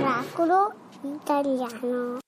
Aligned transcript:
Oracolo 0.00 0.72
italiano. 1.02 2.18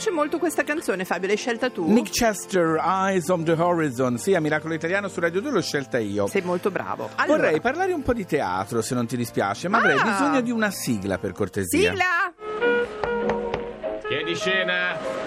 Piace 0.00 0.10
molto 0.16 0.38
questa 0.38 0.64
canzone, 0.64 1.04
Fabio, 1.04 1.26
l'hai 1.28 1.36
scelta 1.36 1.68
tu? 1.68 1.86
Nick 1.86 2.08
Chester, 2.10 2.80
Eyes 2.82 3.28
on 3.28 3.44
the 3.44 3.52
Horizon. 3.52 4.16
Sì, 4.16 4.34
a 4.34 4.40
Miracolo 4.40 4.72
Italiano 4.72 5.08
su 5.08 5.20
Radio 5.20 5.42
2 5.42 5.50
l'ho 5.50 5.60
scelta 5.60 5.98
io. 5.98 6.26
Sei 6.26 6.40
molto 6.40 6.70
bravo. 6.70 7.10
Allora, 7.16 7.42
Vorrei 7.42 7.60
parlare 7.60 7.92
un 7.92 8.00
po' 8.00 8.14
di 8.14 8.24
teatro, 8.24 8.80
se 8.80 8.94
non 8.94 9.06
ti 9.06 9.18
dispiace, 9.18 9.68
ma 9.68 9.76
avrei 9.76 9.98
Ah. 9.98 10.02
bisogno 10.04 10.40
di 10.40 10.50
una 10.50 10.70
sigla 10.70 11.18
per 11.18 11.32
cortesia. 11.32 11.90
sigla! 11.90 12.32
Chi 14.08 14.14
è 14.14 14.22
di 14.24 14.34
scena? 14.34 15.19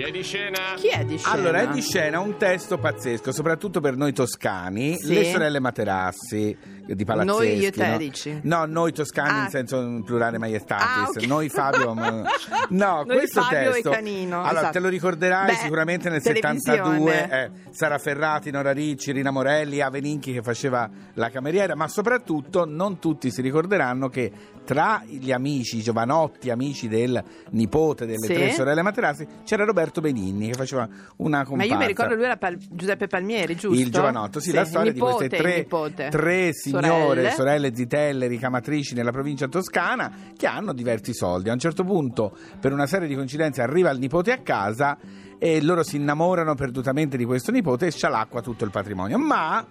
Chi 0.00 0.06
è 0.06 0.10
di 0.12 0.22
scena? 0.22 0.58
Chi 0.76 0.88
è 0.88 1.04
di 1.04 1.18
scena? 1.18 1.34
Allora, 1.34 1.60
è 1.60 1.68
di 1.68 1.82
scena 1.82 2.20
un 2.20 2.38
testo 2.38 2.78
pazzesco, 2.78 3.32
soprattutto 3.32 3.80
per 3.80 3.96
noi 3.96 4.14
toscani, 4.14 4.96
Sì. 4.96 5.12
le 5.12 5.24
sorelle 5.30 5.60
Materassi 5.60 6.56
di 6.86 7.04
Palazzeschi. 7.04 7.38
Noi 7.46 7.58
io 7.58 7.68
e 7.68 7.70
te, 7.70 7.86
no? 7.86 7.96
dici? 7.98 8.40
No, 8.44 8.64
noi 8.64 8.92
toscani 8.92 9.28
Ah. 9.40 9.42
in 9.44 9.50
senso 9.50 10.00
plurale 10.02 10.38
maiestatis. 10.38 10.86
Ah, 10.86 11.08
ok. 11.10 11.26
Noi 11.26 11.50
Fabio... 11.50 11.92
ma- 11.94 12.22
No, 12.70 13.02
Noi 13.06 13.16
questo 13.18 13.42
Fabio 13.42 13.72
testo... 13.72 13.90
e 13.90 13.94
Canino, 13.94 14.38
Allora, 14.38 14.52
esatto. 14.60 14.72
te 14.72 14.78
lo 14.78 14.88
ricorderai 14.88 15.46
Beh, 15.48 15.54
sicuramente 15.56 16.08
nel 16.08 16.22
televisione. 16.22 16.58
72, 16.60 17.30
eh, 17.30 17.50
Sara 17.70 17.98
Ferrati, 17.98 18.50
Nora 18.50 18.72
Ricci, 18.72 19.12
Rina 19.12 19.30
Morelli, 19.30 19.82
Aveninchi 19.82 20.32
che 20.32 20.40
faceva 20.40 20.88
la 21.14 21.28
cameriera, 21.28 21.74
ma 21.76 21.88
soprattutto 21.88 22.64
non 22.64 22.98
tutti 22.98 23.30
si 23.30 23.42
ricorderanno 23.42 24.08
che 24.08 24.32
tra 24.64 25.02
gli 25.04 25.30
amici, 25.32 25.78
i 25.78 25.82
giovanotti 25.82 26.48
amici 26.48 26.86
del 26.88 27.22
nipote 27.50 28.06
delle 28.06 28.26
Sì. 28.26 28.32
tre 28.34 28.52
sorelle 28.52 28.82
Materassi, 28.82 29.26
c'era 29.44 29.64
Roberto 29.64 29.88
Benigni 30.00 30.46
che 30.50 30.54
faceva 30.54 30.88
una 31.16 31.38
Ma 31.38 31.44
comparsa. 31.44 31.72
io 31.72 31.78
mi 31.78 31.86
ricordo 31.88 32.14
lui 32.14 32.24
era 32.24 32.36
Pal- 32.36 32.58
Giuseppe 32.70 33.08
Palmieri, 33.08 33.56
giusto? 33.56 33.80
Il 33.80 33.90
giovanotto, 33.90 34.38
sì, 34.38 34.52
la 34.52 34.64
storia 34.64 34.92
nipote, 34.92 35.26
di 35.26 35.36
queste 35.36 35.66
tre, 35.66 36.08
tre 36.10 36.52
signore, 36.52 36.86
Sorelle. 36.86 37.30
sorelle. 37.32 37.74
zitelle, 37.74 38.26
ricamatrici 38.28 38.94
nella 38.94 39.10
provincia 39.10 39.48
toscana 39.48 40.12
che 40.36 40.46
hanno 40.46 40.72
diversi 40.72 41.12
soldi. 41.12 41.48
A 41.48 41.52
un 41.52 41.58
certo 41.58 41.82
punto, 41.82 42.36
per 42.60 42.72
una 42.72 42.86
serie 42.86 43.08
di 43.08 43.16
coincidenze, 43.16 43.62
arriva 43.62 43.90
il 43.90 43.98
nipote 43.98 44.30
a 44.30 44.38
casa 44.38 44.96
e 45.42 45.62
loro 45.62 45.82
si 45.82 45.96
innamorano 45.96 46.54
perdutamente 46.54 47.16
di 47.16 47.24
questo 47.24 47.50
nipote 47.50 47.86
e 47.86 47.90
scialacqua 47.90 48.42
tutto 48.42 48.64
il 48.64 48.70
patrimonio. 48.70 49.16
Ma 49.18 49.66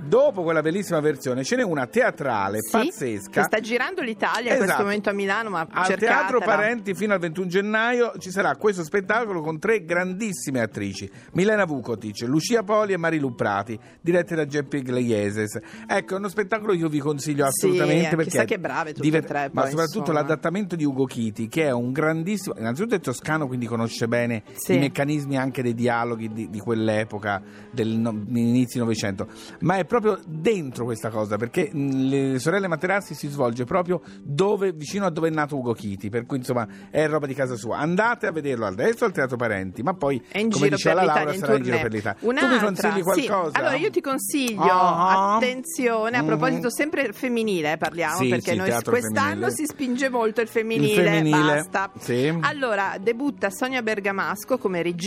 dopo 0.00 0.42
quella 0.42 0.62
bellissima 0.62 0.98
versione 0.98 1.44
ce 1.44 1.54
n'è 1.54 1.62
una 1.62 1.86
teatrale 1.86 2.58
Sì, 2.60 2.70
pazzesca. 2.72 3.30
Che 3.30 3.42
sta 3.44 3.60
girando 3.60 4.02
l'Italia 4.02 4.50
in 4.50 4.56
questo 4.56 4.64
Esatto. 4.64 4.82
momento 4.82 5.10
a 5.10 5.12
Milano, 5.12 5.50
ma 5.50 5.60
Al 5.70 5.84
cercatela. 5.86 6.10
Teatro 6.18 6.38
Parenti 6.40 6.94
fino 6.94 7.14
al 7.14 7.20
21 7.20 7.46
gennaio 7.46 8.12
ci 8.18 8.30
sarà 8.32 8.56
questo 8.56 8.82
spettacolo 8.82 9.40
con 9.42 9.60
tre 9.60 9.84
grandissime 9.84 10.60
attrici, 10.60 11.08
Milena 11.34 11.64
Vukotic, 11.66 12.22
Lucia 12.22 12.64
Poli 12.64 12.92
e 12.92 12.96
Marilu 12.96 13.32
Prati, 13.36 13.78
dirette 14.00 14.34
da 14.34 14.44
Geppi 14.44 14.78
Iglesias. 14.78 15.60
Ecco, 15.86 16.14
è 16.14 16.18
uno 16.18 16.28
spettacolo 16.28 16.72
che 16.72 16.78
io 16.78 16.88
vi 16.88 16.98
consiglio 16.98 17.44
Sì, 17.50 17.66
assolutamente 17.66 18.08
chissà 18.08 18.16
perché 18.16 18.42
è 18.42 18.44
che 18.44 18.58
brave 18.58 18.88
tutte 18.92 19.02
diver- 19.02 19.22
e 19.24 19.26
tre, 19.28 19.50
ma 19.52 19.60
poi, 19.62 19.70
soprattutto 19.70 19.98
insomma. 20.00 20.20
l'adattamento 20.20 20.74
di 20.74 20.84
Ugo 20.84 21.04
Chiti, 21.04 21.46
che 21.46 21.66
è 21.66 21.70
un 21.70 21.92
grandissimo, 21.92 22.56
innanzitutto 22.58 22.96
è 22.96 23.00
toscano, 23.00 23.46
quindi 23.46 23.66
conosce 23.66 24.08
bene 24.08 24.42
Sì. 24.54 24.74
i 24.74 24.78
meccanismi 24.78 25.10
anche 25.36 25.62
dei 25.62 25.74
dialoghi 25.74 26.32
di, 26.32 26.50
di 26.50 26.58
quell'epoca 26.58 27.42
del 27.70 27.88
no- 27.88 28.24
inizi 28.28 28.78
Novecento, 28.78 29.26
ma 29.60 29.76
è 29.76 29.84
proprio 29.84 30.18
dentro 30.26 30.84
questa 30.84 31.10
cosa, 31.10 31.36
perché 31.36 31.70
le 31.72 32.38
sorelle 32.38 32.68
Materassi 32.68 33.14
si 33.14 33.28
svolge 33.28 33.64
proprio 33.64 34.00
dove, 34.22 34.72
vicino 34.72 35.06
a 35.06 35.10
dove 35.10 35.28
è 35.28 35.30
nato 35.30 35.56
Ugo 35.56 35.72
Chiti, 35.72 36.08
per 36.08 36.26
cui 36.26 36.38
insomma 36.38 36.66
è 36.90 37.06
roba 37.06 37.26
di 37.26 37.34
casa 37.34 37.56
sua. 37.56 37.78
Andate 37.78 38.26
a 38.26 38.32
vederlo 38.32 38.66
adesso 38.66 39.04
al 39.04 39.12
Teatro 39.12 39.36
Parenti, 39.36 39.82
ma 39.82 39.94
poi 39.94 40.22
come 40.32 40.68
diceva 40.68 40.94
per 41.00 41.04
la 41.06 41.14
Laura 41.14 41.34
sarà 41.34 41.56
in 41.56 41.62
giro 41.62 41.78
per 41.78 41.92
l'Italia. 41.92 42.18
Tu 42.20 42.26
mi 42.26 42.32
Un'altra, 42.32 42.64
consigli 42.64 42.96
sì. 42.96 43.02
qualcosa? 43.26 43.58
Allora 43.58 43.76
io 43.76 43.90
ti 43.90 44.00
consiglio, 44.00 44.60
Ah. 44.62 45.36
attenzione, 45.36 46.16
a 46.16 46.20
Mhm. 46.22 46.26
proposito 46.26 46.70
sempre 46.70 47.12
femminile 47.12 47.72
eh, 47.72 47.76
parliamo, 47.76 48.16
Sì, 48.18 48.28
perché 48.28 48.50
sì, 48.52 48.56
noi 48.56 48.70
quest'anno 48.82 49.26
femminile. 49.28 49.50
si 49.50 49.64
spinge 49.66 50.08
molto 50.08 50.40
il 50.40 50.48
femminile, 50.48 50.92
Il 51.02 51.08
femminile, 51.08 51.54
basta. 51.56 51.90
sì. 51.98 52.32
Allora, 52.40 52.96
debutta 53.00 53.50
Sonia 53.50 53.82
Bergamasco 53.82 54.58
come 54.58 54.82
regista 54.82 55.00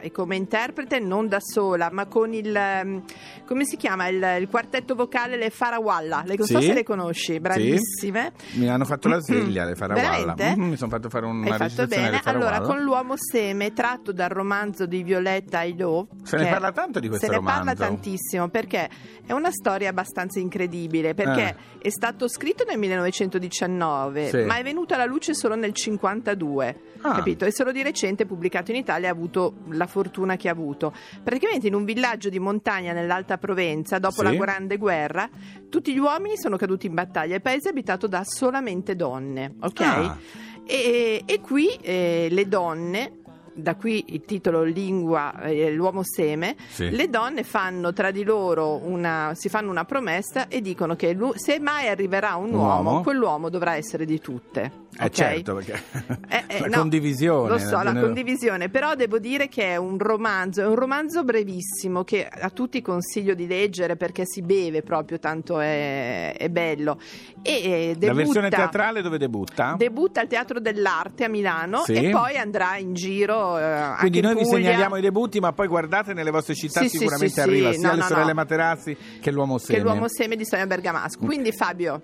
e 0.00 0.10
come 0.10 0.36
interprete, 0.36 0.98
non 0.98 1.26
da 1.28 1.38
sola, 1.40 1.88
ma 1.90 2.06
con 2.06 2.32
il 2.34 2.54
ehm, 2.54 3.02
come 3.46 3.64
si 3.64 3.76
chiama 3.76 4.08
il, 4.08 4.36
il 4.40 4.48
quartetto 4.48 4.94
vocale 4.94 5.36
Le 5.36 5.48
Farawalla. 5.50 6.22
Le, 6.26 6.34
non 6.36 6.46
so 6.46 6.60
Sì. 6.60 6.66
se 6.66 6.72
le 6.74 6.82
conosci, 6.84 7.40
bravissime. 7.40 8.32
Mi 8.52 8.68
hanno 8.68 8.84
fatto 8.84 9.08
la 9.08 9.20
sveglia 9.20 9.64
le 9.64 9.74
Farawalla. 9.74 10.34
Veramente? 10.34 10.56
Mm, 10.60 10.68
mi 10.68 10.76
sono 10.76 10.90
fatto 10.90 11.08
fare 11.08 11.24
una 11.26 11.50
Hai 11.50 11.56
fatto 11.68 11.86
bene. 11.86 12.20
Allora, 12.24 12.60
con 12.60 12.80
l'uomo 12.82 13.14
seme, 13.16 13.72
tratto 13.72 14.12
dal 14.12 14.28
romanzo 14.28 14.84
di 14.86 15.02
Violetta 15.02 15.58
Ailò. 15.60 16.06
Se 16.22 16.36
ne 16.36 16.48
parla 16.50 16.72
tanto 16.72 17.00
di 17.00 17.08
questo 17.08 17.26
Se 17.26 17.32
ne 17.32 17.38
parla 17.42 17.58
romanzo. 17.72 17.82
tantissimo 17.82 18.48
perché 18.48 18.88
è 19.24 19.32
una 19.32 19.50
storia 19.50 19.88
abbastanza 19.88 20.38
incredibile. 20.40 21.14
Perché 21.14 21.56
è 21.78 21.88
stato 21.90 22.28
scritto 22.28 22.64
nel 22.68 22.78
1919, 22.78 24.28
Sì. 24.28 24.38
ma 24.44 24.56
è 24.58 24.62
venuto 24.62 24.94
alla 24.94 25.04
luce 25.06 25.34
solo 25.34 25.54
nel 25.54 25.72
52. 25.72 26.80
Ah. 27.00 27.14
Capito? 27.14 27.44
E 27.44 27.52
solo 27.52 27.70
di 27.72 27.82
recente 27.82 28.26
pubblicato 28.26 28.70
in 28.72 28.76
Italia 28.76 29.08
ha 29.08 29.12
avuto 29.12 29.37
la 29.70 29.86
fortuna 29.86 30.36
che 30.36 30.48
ha 30.48 30.52
avuto. 30.52 30.92
Praticamente 31.22 31.66
in 31.66 31.74
un 31.74 31.84
villaggio 31.84 32.28
di 32.28 32.38
montagna 32.38 32.92
nell'Alta 32.92 33.38
Provenza, 33.38 33.98
dopo 33.98 34.16
Sì. 34.18 34.22
la 34.24 34.34
Grande 34.34 34.76
Guerra, 34.76 35.28
tutti 35.68 35.92
gli 35.92 35.98
uomini 35.98 36.36
sono 36.36 36.56
caduti 36.56 36.86
in 36.86 36.94
battaglia. 36.94 37.34
Il 37.36 37.42
paese 37.42 37.68
è 37.68 37.70
abitato 37.72 38.06
da 38.06 38.22
solamente 38.24 38.94
donne, 38.96 39.54
ok? 39.60 39.80
Ah. 39.80 40.18
E, 40.66 41.22
e 41.24 41.40
qui 41.40 41.68
eh, 41.80 42.28
le 42.30 42.46
donne, 42.48 43.12
da 43.54 43.74
qui 43.74 44.04
il 44.08 44.20
titolo 44.24 44.62
Lingua, 44.62 45.40
eh, 45.42 45.72
l'uomo 45.72 46.02
seme, 46.04 46.54
Sì. 46.68 46.90
le 46.90 47.08
donne 47.08 47.42
fanno 47.42 47.92
tra 47.92 48.10
di 48.12 48.22
loro 48.22 48.80
una, 48.84 49.32
si 49.34 49.48
fanno 49.48 49.70
una 49.70 49.84
promessa 49.84 50.46
e 50.48 50.60
dicono 50.60 50.94
che 50.94 51.16
se 51.36 51.58
mai 51.58 51.88
arriverà 51.88 52.36
un, 52.36 52.50
Un 52.50 52.54
uomo, 52.54 52.90
uomo. 52.90 53.02
quell'uomo 53.02 53.48
dovrà 53.48 53.74
essere 53.76 54.04
di 54.04 54.20
tutte. 54.20 54.86
Eh 55.00 55.04
ok? 55.04 55.10
certo, 55.10 55.54
perché 55.54 55.80
Eh, 56.28 56.44
eh, 56.48 56.58
la 56.66 56.66
no, 56.68 56.78
condivisione. 56.78 57.48
Lo 57.50 57.58
so, 57.58 57.76
la 57.76 57.82
genere- 57.84 58.00
condivisione, 58.06 58.68
però 58.68 58.94
devo 58.94 59.18
dire 59.18 59.46
che 59.48 59.64
è 59.64 59.76
un 59.76 59.98
romanzo, 59.98 60.62
è 60.62 60.66
un 60.66 60.74
romanzo 60.74 61.22
brevissimo 61.24 62.02
che 62.04 62.26
a 62.26 62.50
tutti 62.50 62.80
consiglio 62.80 63.34
di 63.34 63.46
leggere 63.46 63.96
perché 63.96 64.22
si 64.26 64.42
beve 64.42 64.82
proprio, 64.82 65.18
tanto 65.18 65.60
è, 65.60 66.34
è 66.36 66.48
bello. 66.48 66.98
E 67.42 67.52
eh, 67.52 67.88
La 67.92 67.98
debutta, 67.98 68.12
versione 68.14 68.48
teatrale 68.48 69.02
dove 69.02 69.18
debutta? 69.18 69.74
debutta 69.78 70.20
al 70.20 70.26
Teatro 70.26 70.58
dell'Arte 70.58 71.24
a 71.24 71.28
Milano 71.28 71.82
Sì. 71.84 71.92
e 71.92 72.10
poi 72.10 72.36
andrà 72.36 72.76
in 72.78 72.94
giro 72.94 73.56
eh, 73.58 73.94
Quindi 73.98 74.18
in 74.18 74.24
noi 74.24 74.34
vi 74.36 74.44
segnaliamo 74.46 74.96
i 74.96 75.00
debutti, 75.00 75.38
ma 75.38 75.52
poi 75.52 75.68
guardate 75.68 76.12
nelle 76.14 76.30
vostre 76.30 76.54
città 76.54 76.80
Sì, 76.80 76.88
sicuramente 76.88 77.34
sì, 77.34 77.40
arriva 77.40 77.72
sia 77.72 77.88
No, 77.88 77.94
le 77.94 78.00
no, 78.00 78.06
sorelle. 78.06 78.32
Materazzi 78.32 78.96
che 79.20 79.30
l'uomo 79.30 79.58
che 79.58 79.64
seme. 79.64 79.78
è 79.78 79.82
l'uomo 79.82 80.08
seme 80.08 80.34
di 80.34 80.44
Sonia 80.44 80.66
Bergamasco. 80.66 81.24
Quindi 81.24 81.52
Fabio, 81.52 82.02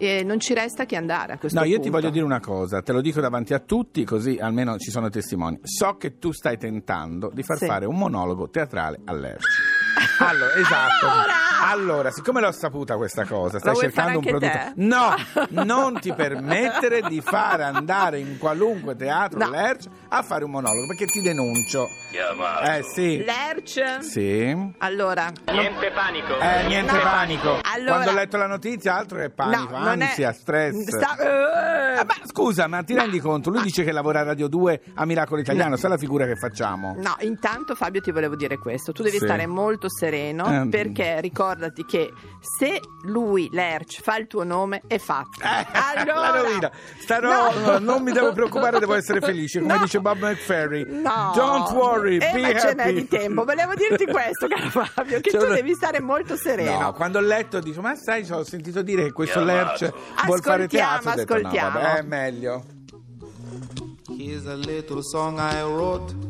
eh, 0.00 0.24
non 0.24 0.40
ci 0.40 0.54
resta 0.54 0.86
che 0.86 0.96
andare 0.96 1.34
a 1.34 1.38
questo 1.38 1.58
No, 1.58 1.64
io 1.64 1.74
punto. 1.74 1.84
ti 1.90 1.94
voglio 1.94 2.10
dire 2.10 2.24
una 2.24 2.40
cosa, 2.40 2.80
te 2.82 2.92
lo 2.92 3.00
dico 3.00 3.20
davanti 3.20 3.54
a 3.54 3.58
tutti, 3.60 4.02
così 4.04 4.38
almeno 4.40 4.76
ci 4.78 4.90
sono 4.90 5.08
testimoni. 5.10 5.58
So 5.62 5.96
che 5.96 6.18
tu 6.18 6.32
stai 6.32 6.56
tentando 6.58 7.30
di 7.32 7.42
far 7.42 7.58
Sì. 7.58 7.66
fare 7.66 7.86
un 7.86 7.96
monologo 7.96 8.48
teatrale 8.50 9.00
all'Erci. 9.04 9.46
Allora, 10.20 10.54
esatto. 10.54 11.06
Allora, 11.06 11.32
siccome 12.10 12.40
l'ho 12.40 12.52
saputa 12.52 12.96
questa 12.96 13.24
cosa, 13.24 13.58
stai 13.58 13.76
cercando 13.76 14.18
un 14.18 14.24
prodotto. 14.24 14.52
te? 14.52 14.72
No, 14.76 15.14
non 15.64 16.00
ti 16.00 16.12
permettere 16.12 17.02
di 17.02 17.20
far 17.20 17.60
andare 17.60 18.18
in 18.18 18.38
qualunque 18.38 18.96
teatro 18.96 19.38
No. 19.38 19.44
all'Erci 19.46 19.88
a 20.08 20.22
fare 20.22 20.44
un 20.44 20.50
monologo, 20.50 20.86
perché 20.86 21.06
ti 21.06 21.20
denuncio. 21.20 21.86
Eh 22.64 22.82
sì. 22.82 23.22
Lerch. 23.24 24.02
Sì. 24.02 24.72
Allora, 24.78 25.30
Niente 25.52 25.90
panico. 25.92 26.38
Eh, 26.38 26.66
niente 26.66 26.92
No. 26.92 27.00
panico. 27.00 27.58
Allora- 27.62 27.92
Quando 27.92 28.10
ho 28.10 28.14
letto 28.14 28.36
la 28.36 28.46
notizia, 28.46 28.96
altro 28.96 29.18
che 29.18 29.30
panico, 29.30 29.76
no, 29.76 29.84
non 29.84 30.00
è- 30.02 30.06
ansia, 30.06 30.32
stress. 30.32 30.88
Sta- 30.88 31.16
eh, 31.18 31.78
Ah, 32.00 32.04
ma 32.04 32.14
scusa, 32.24 32.66
ma 32.66 32.82
ti 32.82 32.94
rendi 32.94 33.18
conto? 33.20 33.50
Lui 33.50 33.62
dice 33.62 33.84
che 33.84 33.92
lavora 33.92 34.20
a 34.20 34.22
Radio 34.22 34.48
2 34.48 34.80
a 34.94 35.04
Miracolo 35.04 35.40
Italiano, 35.40 35.76
sai 35.76 35.90
la 35.90 35.96
figura 35.98 36.24
che 36.26 36.36
facciamo? 36.36 36.94
No, 36.98 37.14
intanto 37.20 37.74
Fabio 37.74 38.00
ti 38.00 38.10
volevo 38.10 38.36
dire 38.36 38.56
questo, 38.58 38.92
tu 38.92 39.02
devi 39.02 39.18
Sì. 39.18 39.24
stare 39.24 39.46
molto 39.46 39.88
sereno 39.90 40.62
Eh. 40.62 40.68
perché 40.68 41.18
ricordati 41.54 41.84
che 41.84 42.12
se 42.40 42.80
lui, 43.02 43.48
Lerch, 43.52 44.00
fa 44.02 44.16
il 44.16 44.26
tuo 44.26 44.44
nome 44.44 44.82
è 44.86 44.98
fatto. 44.98 45.40
Eh, 45.42 45.66
allora, 45.72 46.20
la 46.30 46.40
rovina. 46.42 46.70
Starò, 46.98 47.52
No. 47.58 47.78
non 47.78 48.02
mi 48.02 48.12
devo 48.12 48.32
preoccupare, 48.32 48.78
devo 48.78 48.94
essere 48.94 49.20
felice, 49.20 49.60
come 49.60 49.74
No. 49.74 49.80
dice 49.82 50.00
Bob 50.00 50.18
McFerry. 50.22 50.84
No, 50.88 51.32
Don't 51.34 51.70
worry, 51.72 52.16
eh, 52.16 52.30
be 52.32 52.40
ma 52.40 52.58
ce 52.58 52.74
n'è 52.74 52.82
happy. 52.82 52.94
di 52.94 53.08
tempo. 53.08 53.44
Volevo 53.44 53.74
dirti 53.74 54.04
questo, 54.10 54.46
caro 54.48 54.68
Fabio, 54.68 55.20
che 55.20 55.30
Cioè, 55.30 55.40
tu 55.40 55.46
no- 55.48 55.54
devi 55.54 55.74
stare 55.74 56.00
molto 56.00 56.36
sereno. 56.36 56.78
No, 56.80 56.92
quando 56.92 57.18
ho 57.18 57.22
letto 57.22 57.58
dico, 57.60 57.80
ma 57.80 57.94
sai, 57.96 58.26
ho 58.30 58.44
sentito 58.44 58.82
dire 58.82 59.04
che 59.04 59.12
questo 59.12 59.42
Lerch 59.42 59.90
vuol 60.26 60.40
fare 60.42 60.64
Ascoltiamo, 60.64 60.98
teatro. 61.00 61.10
Ho 61.10 61.14
detto, 61.14 61.32
no, 61.34 61.38
ascoltiamo. 61.40 61.78
vabbè, 61.80 61.94
è 61.98 62.02
meglio. 62.02 62.64
Here's 64.16 64.46
a 64.46 64.54
little 64.54 65.02
song 65.02 65.38
I 65.38 65.62
wrote. 65.62 66.29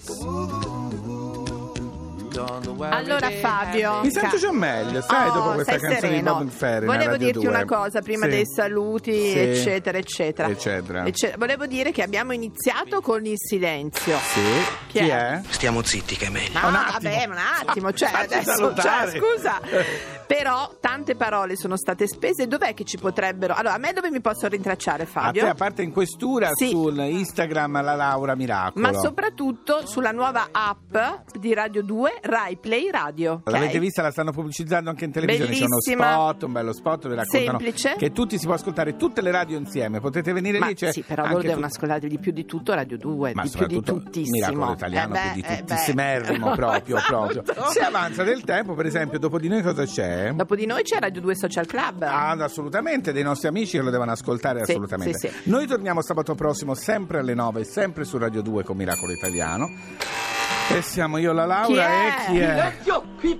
Allora 2.89 3.29
Fabio. 3.29 4.01
Mi 4.01 4.11
sento 4.11 4.37
già 4.37 4.51
meglio, 4.51 5.01
sai, 5.01 5.29
Oh, 5.29 5.33
dopo 5.33 5.51
questa 5.53 5.71
canzone 5.77 5.99
sereno. 5.99 6.15
di 6.37 6.43
Bob 6.45 6.49
Ferry. 6.49 6.85
Volevo 6.85 7.11
Radio 7.11 7.25
dirti 7.25 7.39
2. 7.45 7.47
una 7.49 7.65
cosa 7.65 8.01
prima 8.01 8.25
Sì. 8.25 8.31
dei 8.31 8.45
saluti, 8.45 9.13
Sì. 9.13 9.39
eccetera, 9.39 9.97
eccetera. 9.97 10.47
Eccetera. 10.49 11.05
Ecce- 11.05 11.35
Volevo 11.37 11.65
dire 11.65 11.91
che 11.91 12.01
abbiamo 12.03 12.33
iniziato 12.33 13.01
con 13.01 13.25
il 13.25 13.37
silenzio. 13.37 14.17
Sì. 14.17 14.41
Chi 14.87 14.99
Chi, 14.99 15.07
è? 15.07 15.15
è? 15.29 15.41
Stiamo 15.49 15.81
zitti, 15.83 16.15
che 16.15 16.25
è 16.27 16.29
meglio. 16.29 16.59
Ma 16.59 16.67
Un 16.67 16.75
attimo. 16.75 17.09
vabbè, 17.11 17.25
un 17.27 17.37
attimo, 17.67 17.93
cioè, 17.93 18.09
adesso, 18.13 18.73
cioè, 18.75 19.11
scusa. 19.17 19.59
Però 20.35 20.77
tante 20.79 21.15
parole 21.15 21.55
sono 21.55 21.75
state 21.75 22.07
spese, 22.07 22.47
dov'è 22.47 22.73
che 22.73 22.83
ci 22.85 22.97
potrebbero... 22.97 23.53
Allora, 23.53 23.73
a 23.75 23.77
me 23.77 23.91
dove 23.91 24.09
mi 24.09 24.21
posso 24.21 24.47
rintracciare 24.47 25.03
A 25.03 25.05
Fabio? 25.05 25.43
te, 25.43 25.49
a 25.49 25.53
parte 25.55 25.81
in 25.81 25.91
questura, 25.91 26.49
Sì. 26.53 26.69
sul 26.69 26.97
Instagram 26.97 27.81
la 27.83 27.95
Laura 27.95 28.35
Miracolo. 28.35 28.85
Ma 28.89 28.93
soprattutto 28.97 29.85
sulla 29.85 30.11
nuova 30.11 30.47
app 30.51 30.95
di 31.37 31.53
Radio 31.53 31.83
2, 31.83 32.19
Rai 32.21 32.55
Play 32.57 32.89
Radio. 32.89 33.41
ok? 33.43 33.51
L'avete 33.51 33.79
vista, 33.79 34.01
la 34.01 34.11
stanno 34.11 34.31
pubblicizzando 34.31 34.89
anche 34.89 35.05
in 35.05 35.11
televisione. 35.11 35.51
C'è 35.51 35.57
uno 35.57 35.67
Bellissima. 35.83 36.11
spot, 36.13 36.43
un 36.43 36.51
bello 36.51 36.73
spot, 36.73 37.07
vi 37.09 37.15
raccontano 37.15 37.59
Semplice. 37.59 37.95
che 37.97 38.11
tutti 38.11 38.37
si 38.37 38.45
può 38.45 38.55
ascoltare 38.55 38.95
tutte 38.95 39.21
le 39.21 39.31
radio 39.31 39.57
insieme. 39.57 39.99
Potete 39.99 40.31
venire 40.33 40.59
Ma 40.59 40.67
lì. 40.67 40.75
c'è 40.75 40.91
sì, 40.93 41.01
però 41.01 41.23
loro 41.27 41.41
devono 41.41 41.61
tut- 41.67 41.75
ascoltare 41.75 42.07
di 42.07 42.19
più 42.19 42.31
di 42.31 42.45
tutto 42.45 42.73
Radio 42.73 42.97
2, 42.97 43.33
Ma 43.33 43.43
di 43.43 43.49
più 43.49 43.65
di 43.67 43.81
tuttissimo. 43.81 44.35
Miracolo 44.37 44.71
italiano 44.73 45.15
Eh 45.15 45.19
più 45.19 45.27
beh, 45.29 45.33
di 45.33 45.41
eh 45.41 45.47
beh. 45.47 45.57
tuttissimerrimo 45.59 46.51
proprio, 46.55 46.97
proprio. 47.05 47.41
Esatto. 47.43 47.69
Se 47.71 47.79
avanza 47.81 48.23
del 48.23 48.43
tempo, 48.43 48.73
per 48.75 48.85
esempio, 48.85 49.19
dopo 49.19 49.37
di 49.39 49.47
noi 49.49 49.61
cosa 49.61 49.83
c'è? 49.85 50.20
Dopo 50.33 50.55
di 50.55 50.65
noi 50.65 50.83
c'è 50.83 50.99
Radio 50.99 51.21
2 51.21 51.35
Social 51.35 51.65
Club. 51.65 52.03
Ah, 52.03 52.31
assolutamente, 52.31 53.11
dei 53.11 53.23
nostri 53.23 53.47
amici 53.47 53.77
che 53.77 53.83
lo 53.83 53.89
devono 53.89 54.11
ascoltare 54.11 54.63
Sì, 54.65 54.71
assolutamente. 54.71 55.17
sì, 55.17 55.27
sì. 55.27 55.49
Noi 55.49 55.65
torniamo 55.67 56.01
sabato 56.01 56.35
prossimo 56.35 56.73
sempre 56.75 57.19
alle 57.19 57.33
9, 57.33 57.63
sempre 57.63 58.03
su 58.03 58.17
Radio 58.17 58.41
2 58.41 58.63
con 58.63 58.77
Miracolo 58.77 59.11
Italiano. 59.11 59.69
E 60.69 60.81
siamo 60.81 61.17
io 61.17 61.33
la 61.33 61.45
Laura 61.45 61.65
Chi 62.27 62.37
e 62.37 62.55
è? 62.55 62.77
chi 62.83 62.89
è? 62.89 63.01
Qui 63.19 63.37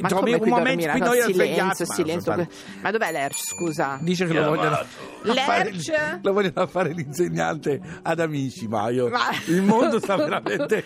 Ma 0.00 0.08
trovi 0.08 0.32
come 0.32 0.34
un 0.34 0.40
qui 0.40 0.50
momento 0.50 0.86
dormirà? 0.86 0.92
qui 0.92 1.00
No, 1.00 1.06
noi 1.06 1.20
silenzio. 1.32 1.86
Ma 1.86 1.94
silenzio. 1.94 2.48
Ma 2.82 2.90
dov'è 2.90 3.10
l'Erch, 3.12 3.44
scusa? 3.44 3.98
Dice 4.00 4.26
che 4.26 4.32
lo 4.34 4.48
vogliono, 4.50 4.74
a 4.76 4.84
fare, 5.44 5.70
Lerch? 5.72 6.18
lo 6.22 6.32
vogliono 6.32 6.66
fare 6.66 6.92
l'insegnante 6.92 7.80
ad 8.02 8.20
amici, 8.20 8.68
ma 8.68 8.88
io 8.90 9.08
Ma- 9.08 9.30
il 9.46 9.62
mondo 9.62 9.98
sta 9.98 10.16
veramente 10.16 10.84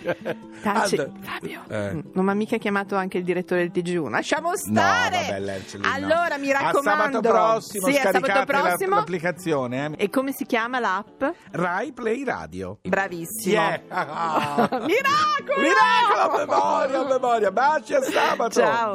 Taci, 0.61 0.95
Fabio, 1.21 1.61
Eh. 1.67 2.03
non 2.13 2.25
mi 2.25 2.31
ha 2.31 2.33
mica 2.33 2.57
chiamato 2.57 2.95
anche 2.95 3.17
il 3.17 3.23
direttore 3.23 3.67
del 3.69 3.71
TG1. 3.83 4.09
Lasciamo 4.09 4.49
No, 4.49 4.55
stare. 4.55 5.17
vabbè, 5.27 5.39
Lerch, 5.39 5.73
lì 5.73 5.81
no. 5.81 5.91
allora 5.93 6.37
mi 6.37 6.51
A 6.51 6.61
raccomando. 6.61 7.19
sabato 7.19 7.21
prossimo 7.21 7.87
sì, 7.87 7.97
a 7.97 8.11
sabato 8.11 8.45
prossimo. 8.45 8.95
l'applicazione 8.95 9.85
eh. 9.97 10.03
E 10.05 10.09
come 10.09 10.31
si 10.31 10.45
chiama 10.45 10.79
l'app? 10.79 11.23
Rai 11.51 11.91
Play 11.93 12.23
Radio. 12.23 12.79
Bravissimo. 12.81 13.53
Yeah. 13.53 13.81
Miracolo! 14.85 15.59
Miracolo 15.61 16.21
a 16.21 16.37
memoria, 16.37 16.99
a 16.99 17.05
memoria. 17.07 17.51
Baci 17.51 17.93
a 17.93 18.01
sabato. 18.01 18.59
Ciao. 18.59 18.94